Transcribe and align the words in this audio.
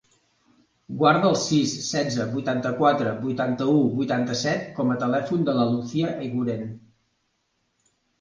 Guarda 0.99 1.27
el 1.31 1.35
sis, 1.41 1.73
setze, 1.89 2.23
vuitanta-quatre, 2.31 3.11
vuitanta-u, 3.25 3.75
vuitanta-set 3.99 4.63
com 4.79 4.95
a 4.95 4.97
telèfon 5.05 5.45
de 5.51 5.55
la 5.59 5.67
Lucía 5.75 6.09
Eguren. 6.29 6.65